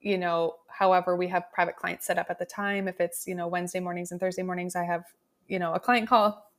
you 0.00 0.18
know, 0.18 0.56
however, 0.68 1.16
we 1.16 1.28
have 1.28 1.44
private 1.52 1.76
clients 1.76 2.06
set 2.06 2.18
up 2.18 2.26
at 2.30 2.38
the 2.38 2.44
time. 2.44 2.88
If 2.88 3.00
it's, 3.00 3.26
you 3.26 3.34
know, 3.34 3.48
Wednesday 3.48 3.80
mornings 3.80 4.10
and 4.10 4.20
Thursday 4.20 4.42
mornings, 4.42 4.76
I 4.76 4.84
have, 4.84 5.04
you 5.48 5.58
know, 5.58 5.72
a 5.72 5.80
client 5.80 6.08
call, 6.08 6.50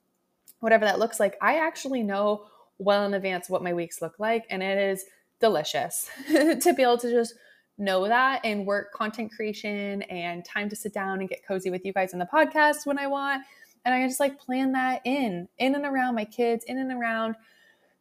whatever 0.59 0.85
that 0.85 0.99
looks 0.99 1.19
like. 1.19 1.37
I 1.41 1.57
actually 1.57 2.03
know 2.03 2.47
well 2.77 3.05
in 3.05 3.13
advance 3.13 3.49
what 3.49 3.63
my 3.63 3.73
weeks 3.73 4.01
look 4.01 4.19
like. 4.19 4.45
And 4.49 4.63
it 4.63 4.77
is 4.77 5.05
delicious 5.39 6.09
to 6.27 6.73
be 6.75 6.83
able 6.83 6.97
to 6.97 7.11
just 7.11 7.35
know 7.77 8.07
that 8.07 8.41
and 8.43 8.65
work 8.65 8.93
content 8.93 9.31
creation 9.31 10.01
and 10.03 10.45
time 10.45 10.69
to 10.69 10.75
sit 10.75 10.93
down 10.93 11.19
and 11.19 11.27
get 11.27 11.45
cozy 11.45 11.69
with 11.69 11.85
you 11.85 11.91
guys 11.91 12.13
in 12.13 12.19
the 12.19 12.27
podcast 12.31 12.85
when 12.85 12.97
I 12.97 13.07
want 13.07 13.43
and 13.85 13.93
I 13.93 14.05
just 14.07 14.19
like 14.19 14.39
plan 14.39 14.71
that 14.73 15.01
in, 15.05 15.47
in 15.59 15.75
and 15.75 15.85
around 15.85 16.15
my 16.15 16.25
kids, 16.25 16.65
in 16.65 16.79
and 16.79 16.91
around 16.91 17.35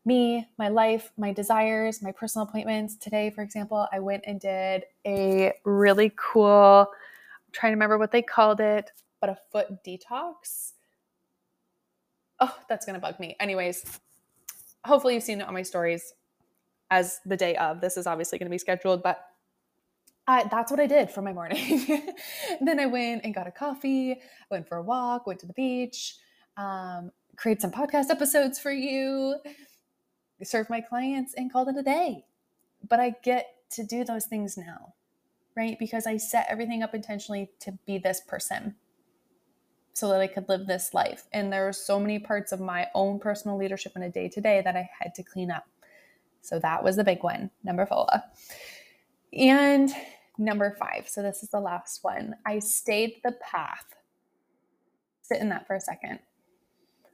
me, 0.06 0.48
my 0.58 0.68
life, 0.68 1.12
my 1.16 1.32
desires, 1.32 2.02
my 2.02 2.10
personal 2.10 2.46
appointments. 2.46 2.96
Today, 2.96 3.30
for 3.30 3.42
example, 3.42 3.86
I 3.92 4.00
went 4.00 4.24
and 4.26 4.40
did 4.40 4.84
a 5.06 5.52
really 5.64 6.12
cool, 6.16 6.86
I'm 6.88 7.52
trying 7.52 7.72
to 7.72 7.76
remember 7.76 7.98
what 7.98 8.10
they 8.10 8.22
called 8.22 8.60
it, 8.60 8.90
but 9.20 9.30
a 9.30 9.36
foot 9.52 9.84
detox. 9.84 10.72
Oh, 12.40 12.56
that's 12.68 12.84
going 12.84 12.94
to 12.94 13.00
bug 13.00 13.20
me. 13.20 13.36
Anyways, 13.38 13.84
hopefully 14.84 15.14
you've 15.14 15.22
seen 15.22 15.40
it 15.40 15.46
on 15.46 15.54
my 15.54 15.62
stories 15.62 16.14
as 16.90 17.20
the 17.24 17.36
day 17.36 17.56
of. 17.56 17.80
This 17.80 17.96
is 17.96 18.06
obviously 18.06 18.38
going 18.38 18.48
to 18.48 18.50
be 18.50 18.58
scheduled, 18.58 19.02
but 19.02 19.24
I, 20.26 20.44
that's 20.50 20.70
what 20.70 20.80
I 20.80 20.86
did 20.86 21.10
for 21.10 21.20
my 21.20 21.32
morning. 21.32 21.86
then 22.60 22.80
I 22.80 22.86
went 22.86 23.24
and 23.24 23.34
got 23.34 23.46
a 23.46 23.50
coffee, 23.50 24.20
went 24.50 24.66
for 24.66 24.78
a 24.78 24.82
walk, 24.82 25.26
went 25.26 25.40
to 25.40 25.46
the 25.46 25.52
beach, 25.52 26.16
um, 26.56 27.10
create 27.36 27.60
some 27.60 27.70
podcast 27.70 28.10
episodes 28.10 28.58
for 28.58 28.72
you, 28.72 29.36
serve 30.42 30.70
my 30.70 30.80
clients, 30.80 31.34
and 31.34 31.52
called 31.52 31.68
it 31.68 31.76
a 31.76 31.82
day. 31.82 32.24
But 32.88 33.00
I 33.00 33.14
get 33.22 33.48
to 33.72 33.84
do 33.84 34.04
those 34.04 34.26
things 34.26 34.56
now, 34.56 34.94
right? 35.56 35.78
Because 35.78 36.06
I 36.06 36.16
set 36.16 36.46
everything 36.48 36.82
up 36.82 36.94
intentionally 36.94 37.50
to 37.60 37.78
be 37.86 37.98
this 37.98 38.20
person 38.20 38.76
so 39.92 40.08
that 40.08 40.20
I 40.20 40.26
could 40.26 40.48
live 40.48 40.66
this 40.66 40.92
life. 40.92 41.24
And 41.32 41.52
there 41.52 41.66
were 41.66 41.72
so 41.72 42.00
many 42.00 42.18
parts 42.18 42.50
of 42.50 42.60
my 42.60 42.88
own 42.94 43.20
personal 43.20 43.56
leadership 43.56 43.92
in 43.94 44.02
a 44.02 44.10
day 44.10 44.28
to 44.28 44.40
day 44.40 44.60
that 44.64 44.74
I 44.74 44.88
had 44.98 45.14
to 45.14 45.22
clean 45.22 45.50
up. 45.50 45.66
So 46.40 46.58
that 46.58 46.82
was 46.82 46.96
the 46.96 47.04
big 47.04 47.22
one, 47.22 47.50
number 47.62 47.86
four. 47.86 48.08
And 49.32 49.92
number 50.38 50.76
five, 50.78 51.08
so 51.08 51.22
this 51.22 51.42
is 51.42 51.50
the 51.50 51.60
last 51.60 52.02
one. 52.02 52.34
I 52.46 52.58
stayed 52.58 53.20
the 53.22 53.32
path. 53.32 53.86
Sit 55.22 55.40
in 55.40 55.48
that 55.50 55.66
for 55.66 55.74
a 55.74 55.80
second. 55.80 56.18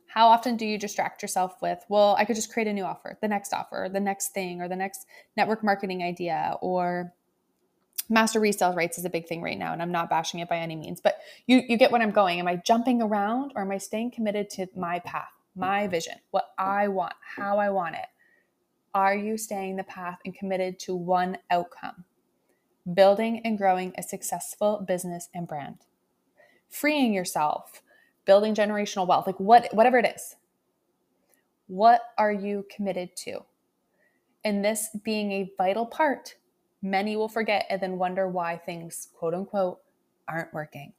How 0.06 0.28
often 0.28 0.56
do 0.56 0.66
you 0.66 0.76
distract 0.76 1.22
yourself 1.22 1.62
with, 1.62 1.84
well, 1.88 2.16
I 2.18 2.24
could 2.24 2.34
just 2.34 2.52
create 2.52 2.66
a 2.66 2.72
new 2.72 2.82
offer, 2.82 3.16
the 3.20 3.28
next 3.28 3.52
offer, 3.52 3.88
the 3.92 4.00
next 4.00 4.30
thing, 4.30 4.60
or 4.60 4.68
the 4.68 4.74
next 4.74 5.06
network 5.36 5.62
marketing 5.62 6.02
idea, 6.02 6.56
or 6.60 7.12
master 8.10 8.40
resale 8.40 8.74
rights 8.74 8.98
is 8.98 9.04
a 9.04 9.10
big 9.10 9.26
thing 9.26 9.40
right 9.40 9.58
now 9.58 9.72
and 9.72 9.80
i'm 9.80 9.92
not 9.92 10.10
bashing 10.10 10.40
it 10.40 10.48
by 10.48 10.56
any 10.56 10.74
means 10.74 11.00
but 11.00 11.20
you 11.46 11.62
you 11.68 11.76
get 11.76 11.92
what 11.92 12.02
i'm 12.02 12.10
going 12.10 12.40
am 12.40 12.48
i 12.48 12.56
jumping 12.56 13.00
around 13.00 13.52
or 13.54 13.62
am 13.62 13.70
i 13.70 13.78
staying 13.78 14.10
committed 14.10 14.50
to 14.50 14.66
my 14.76 14.98
path 15.00 15.30
my 15.54 15.86
vision 15.86 16.14
what 16.32 16.50
i 16.58 16.88
want 16.88 17.14
how 17.36 17.58
i 17.58 17.70
want 17.70 17.94
it 17.94 18.06
are 18.94 19.14
you 19.14 19.38
staying 19.38 19.76
the 19.76 19.84
path 19.84 20.18
and 20.24 20.34
committed 20.34 20.78
to 20.78 20.94
one 20.94 21.38
outcome 21.50 22.04
building 22.94 23.40
and 23.44 23.58
growing 23.58 23.92
a 23.96 24.02
successful 24.02 24.84
business 24.86 25.28
and 25.34 25.46
brand. 25.46 25.78
Freeing 26.68 27.12
yourself 27.12 27.82
building 28.26 28.54
generational 28.54 29.06
wealth 29.06 29.26
like 29.26 29.40
what 29.40 29.68
whatever 29.72 29.98
it 29.98 30.06
is. 30.14 30.36
What 31.66 32.02
are 32.18 32.32
you 32.32 32.66
committed 32.74 33.16
to? 33.24 33.40
And 34.44 34.64
this 34.64 34.88
being 35.04 35.32
a 35.32 35.52
vital 35.58 35.86
part 35.86 36.36
many 36.82 37.16
will 37.16 37.28
forget 37.28 37.66
and 37.68 37.80
then 37.80 37.98
wonder 37.98 38.28
why 38.28 38.56
things, 38.56 39.08
quote 39.14 39.34
unquote, 39.34 39.80
aren't 40.28 40.52
working. 40.54 40.92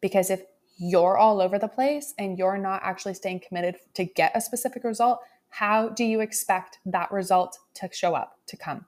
Because 0.00 0.30
if 0.30 0.42
you're 0.78 1.18
all 1.18 1.40
over 1.40 1.58
the 1.58 1.68
place 1.68 2.14
and 2.18 2.38
you're 2.38 2.58
not 2.58 2.80
actually 2.84 3.14
staying 3.14 3.40
committed 3.46 3.76
to 3.94 4.04
get 4.04 4.32
a 4.34 4.40
specific 4.40 4.84
result, 4.84 5.20
how 5.50 5.88
do 5.88 6.04
you 6.04 6.20
expect 6.20 6.78
that 6.86 7.10
result 7.10 7.58
to 7.74 7.88
show 7.92 8.14
up, 8.14 8.38
to 8.46 8.56
come, 8.56 8.86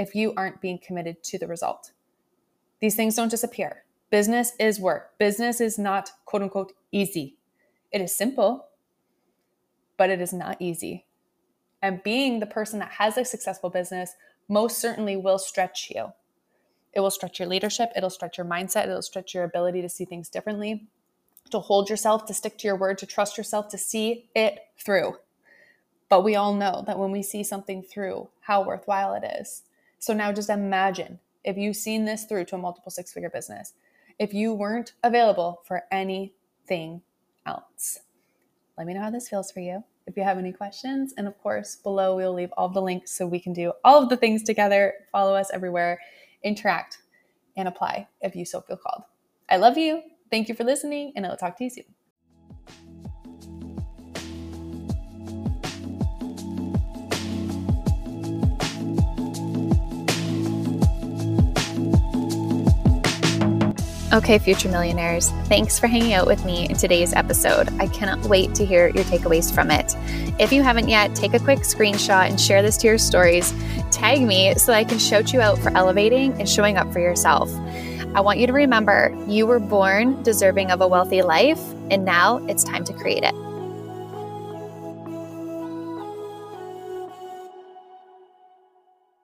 if 0.00 0.14
you 0.14 0.32
aren't 0.34 0.62
being 0.62 0.78
committed 0.78 1.22
to 1.22 1.38
the 1.38 1.46
result? 1.46 1.92
These 2.80 2.96
things 2.96 3.16
don't 3.16 3.30
disappear. 3.30 3.84
Business 4.10 4.52
is 4.58 4.80
work. 4.80 5.18
Business 5.18 5.60
is 5.60 5.78
not, 5.78 6.10
quote 6.24 6.42
unquote, 6.42 6.72
easy. 6.90 7.36
It 7.92 8.00
is 8.00 8.16
simple, 8.16 8.68
but 9.98 10.08
it 10.08 10.20
is 10.20 10.32
not 10.32 10.56
easy. 10.58 11.04
And 11.82 12.02
being 12.02 12.40
the 12.40 12.46
person 12.46 12.78
that 12.78 12.92
has 12.92 13.18
a 13.18 13.24
successful 13.24 13.68
business 13.68 14.14
most 14.48 14.78
certainly 14.78 15.16
will 15.16 15.38
stretch 15.38 15.92
you. 15.94 16.12
It 16.94 17.00
will 17.00 17.10
stretch 17.10 17.38
your 17.38 17.48
leadership, 17.48 17.90
it'll 17.94 18.10
stretch 18.10 18.38
your 18.38 18.46
mindset, 18.46 18.84
it'll 18.84 19.02
stretch 19.02 19.34
your 19.34 19.44
ability 19.44 19.82
to 19.82 19.88
see 19.88 20.06
things 20.06 20.28
differently, 20.28 20.88
to 21.50 21.60
hold 21.60 21.90
yourself, 21.90 22.24
to 22.26 22.34
stick 22.34 22.56
to 22.58 22.66
your 22.66 22.76
word, 22.76 22.98
to 22.98 23.06
trust 23.06 23.36
yourself, 23.36 23.68
to 23.68 23.78
see 23.78 24.30
it 24.34 24.60
through. 24.78 25.16
But 26.08 26.24
we 26.24 26.34
all 26.34 26.54
know 26.54 26.82
that 26.86 26.98
when 26.98 27.12
we 27.12 27.22
see 27.22 27.44
something 27.44 27.82
through, 27.82 28.28
how 28.40 28.64
worthwhile 28.64 29.14
it 29.14 29.22
is. 29.40 29.62
So 30.00 30.14
now 30.14 30.32
just 30.32 30.50
imagine 30.50 31.20
if 31.44 31.56
you've 31.56 31.76
seen 31.76 32.06
this 32.06 32.24
through 32.24 32.46
to 32.46 32.56
a 32.56 32.58
multiple 32.58 32.90
six 32.90 33.12
figure 33.12 33.30
business, 33.30 33.74
if 34.18 34.34
you 34.34 34.52
weren't 34.54 34.94
available 35.04 35.60
for 35.64 35.82
anything 35.92 37.02
else. 37.46 38.00
Let 38.76 38.86
me 38.86 38.94
know 38.94 39.02
how 39.02 39.10
this 39.10 39.28
feels 39.28 39.52
for 39.52 39.60
you 39.60 39.84
if 40.06 40.16
you 40.16 40.22
have 40.22 40.38
any 40.38 40.52
questions. 40.52 41.12
And 41.18 41.28
of 41.28 41.38
course, 41.38 41.76
below 41.76 42.16
we'll 42.16 42.32
leave 42.32 42.52
all 42.56 42.70
the 42.70 42.80
links 42.80 43.12
so 43.12 43.26
we 43.26 43.40
can 43.40 43.52
do 43.52 43.72
all 43.84 44.02
of 44.02 44.08
the 44.08 44.16
things 44.16 44.42
together. 44.42 44.94
Follow 45.12 45.34
us 45.34 45.50
everywhere, 45.52 46.00
interact, 46.42 46.98
and 47.56 47.68
apply 47.68 48.08
if 48.22 48.34
you 48.34 48.46
so 48.46 48.62
feel 48.62 48.78
called. 48.78 49.02
I 49.50 49.58
love 49.58 49.76
you. 49.76 50.02
Thank 50.30 50.48
you 50.48 50.54
for 50.54 50.64
listening, 50.64 51.12
and 51.14 51.26
I'll 51.26 51.36
talk 51.36 51.58
to 51.58 51.64
you 51.64 51.70
soon. 51.70 51.99
Okay, 64.12 64.40
future 64.40 64.68
millionaires, 64.68 65.30
thanks 65.44 65.78
for 65.78 65.86
hanging 65.86 66.14
out 66.14 66.26
with 66.26 66.44
me 66.44 66.68
in 66.68 66.76
today's 66.76 67.12
episode. 67.12 67.68
I 67.80 67.86
cannot 67.86 68.18
wait 68.26 68.56
to 68.56 68.66
hear 68.66 68.88
your 68.88 69.04
takeaways 69.04 69.54
from 69.54 69.70
it. 69.70 69.94
If 70.40 70.52
you 70.52 70.64
haven't 70.64 70.88
yet, 70.88 71.14
take 71.14 71.32
a 71.32 71.38
quick 71.38 71.60
screenshot 71.60 72.28
and 72.28 72.40
share 72.40 72.60
this 72.60 72.76
to 72.78 72.88
your 72.88 72.98
stories. 72.98 73.54
Tag 73.92 74.20
me 74.22 74.56
so 74.56 74.72
I 74.72 74.82
can 74.82 74.98
shout 74.98 75.32
you 75.32 75.40
out 75.40 75.58
for 75.58 75.70
elevating 75.76 76.32
and 76.40 76.48
showing 76.48 76.76
up 76.76 76.92
for 76.92 76.98
yourself. 76.98 77.52
I 78.12 78.20
want 78.20 78.40
you 78.40 78.48
to 78.48 78.52
remember 78.52 79.16
you 79.28 79.46
were 79.46 79.60
born 79.60 80.20
deserving 80.24 80.72
of 80.72 80.80
a 80.80 80.88
wealthy 80.88 81.22
life, 81.22 81.60
and 81.92 82.04
now 82.04 82.44
it's 82.48 82.64
time 82.64 82.82
to 82.86 82.92
create 82.92 83.22
it. 83.22 83.39